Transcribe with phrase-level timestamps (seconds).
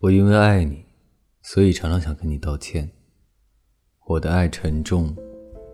[0.00, 0.84] 我因为爱你，
[1.40, 2.90] 所以常常想跟你道歉。
[4.06, 5.16] 我的爱沉重、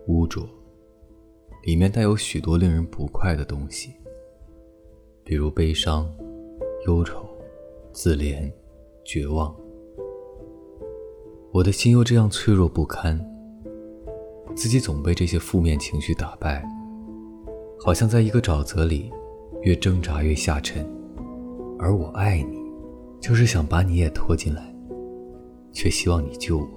[0.07, 0.47] 污浊，
[1.65, 3.91] 里面带有许多令人不快的东西，
[5.25, 6.09] 比如悲伤、
[6.87, 7.27] 忧愁、
[7.91, 8.49] 自怜、
[9.03, 9.53] 绝望。
[11.51, 13.19] 我的心又这样脆弱不堪，
[14.55, 16.65] 自己总被这些负面情绪打败，
[17.77, 19.11] 好像在一个沼泽里，
[19.63, 20.89] 越挣扎越下沉。
[21.77, 22.62] 而我爱你。
[23.23, 24.61] 就是想把你也拖进来，
[25.71, 26.67] 却希望你救我。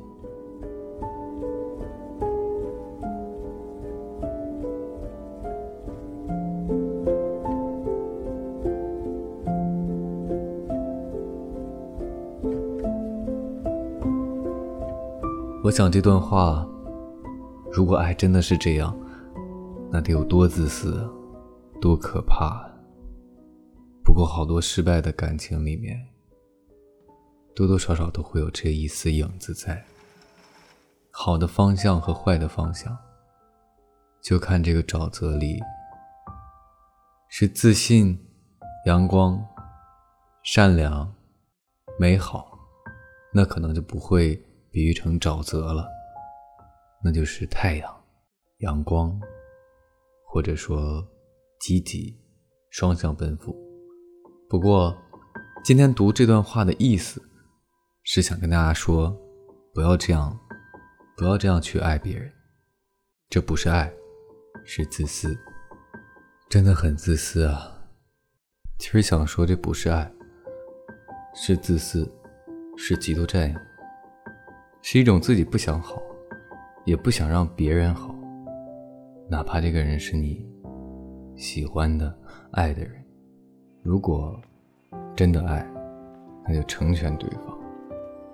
[15.64, 16.64] 我想这段话，
[17.72, 18.96] 如果爱真的是这样，
[19.90, 21.10] 那得有多自私，
[21.80, 22.64] 多可怕。
[24.04, 26.15] 不过好多失败的感情里面。
[27.56, 29.82] 多多少少都会有这一丝影子在。
[31.10, 32.94] 好的方向和坏的方向，
[34.22, 35.58] 就看这个沼泽里
[37.30, 38.22] 是自信、
[38.84, 39.42] 阳光、
[40.42, 41.10] 善良、
[41.98, 42.58] 美好，
[43.32, 44.36] 那可能就不会
[44.70, 45.88] 比喻成沼泽了，
[47.02, 48.04] 那就是太阳、
[48.58, 49.18] 阳光，
[50.26, 51.02] 或者说
[51.58, 52.14] 积极、
[52.68, 53.56] 双向奔赴。
[54.46, 54.94] 不过，
[55.64, 57.22] 今天读这段话的意思。
[58.08, 59.10] 是想跟大家说，
[59.74, 60.38] 不要这样，
[61.16, 62.32] 不要这样去爱别人，
[63.28, 63.92] 这不是爱，
[64.64, 65.36] 是自私，
[66.48, 67.84] 真的很自私啊！
[68.78, 70.08] 其实想说这不是爱，
[71.34, 72.08] 是自私，
[72.76, 73.58] 是极度占有，
[74.82, 76.00] 是一种自己不想好，
[76.84, 78.14] 也不想让别人好，
[79.28, 80.48] 哪怕这个人是你
[81.36, 82.16] 喜欢的、
[82.52, 83.04] 爱的人，
[83.82, 84.40] 如果
[85.16, 85.68] 真的爱，
[86.46, 87.55] 那就成全对方。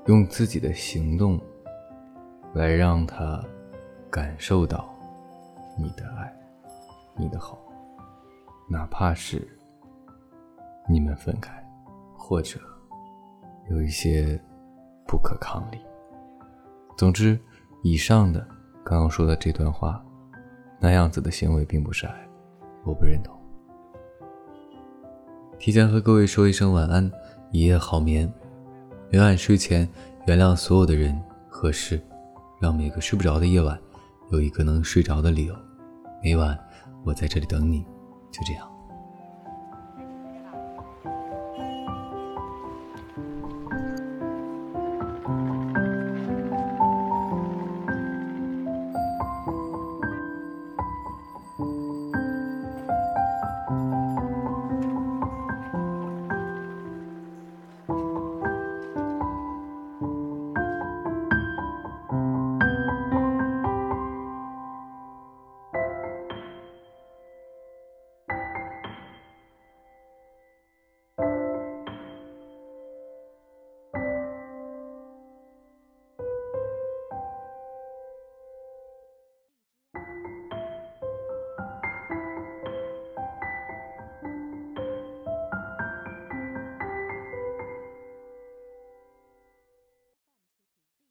[0.06, 1.40] 用自己的行动
[2.54, 3.40] 来让他
[4.10, 4.88] 感受到
[5.78, 6.34] 你的爱，
[7.16, 7.56] 你的好，
[8.68, 9.46] 哪怕是
[10.88, 11.52] 你们分开，
[12.16, 12.58] 或者
[13.70, 14.38] 有一些
[15.06, 15.78] 不可抗力。
[16.96, 17.38] 总之，
[17.82, 18.44] 以上的
[18.84, 20.04] 刚刚说的这段话，
[20.80, 22.28] 那样子的行为并不是爱，
[22.84, 23.34] 我不认同。
[25.60, 27.08] 提前和各位说一声晚安，
[27.52, 28.30] 一夜好眠。
[29.12, 29.86] 每晚睡前
[30.24, 31.14] 原谅所有的人
[31.46, 32.00] 和事，
[32.58, 33.78] 让每个睡不着的夜晚
[34.30, 35.54] 有一个能睡着的理由，
[36.24, 36.58] 每晚
[37.04, 37.84] 我在这里等你，
[38.30, 38.66] 就这样。